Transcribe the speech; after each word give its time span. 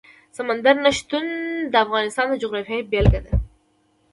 سمندر 0.37 0.75
نه 0.85 0.91
شتون 0.97 1.25
د 1.71 1.73
افغانستان 1.85 2.25
د 2.29 2.33
جغرافیې 2.43 2.87
بېلګه 2.91 3.19
ده. 3.25 3.33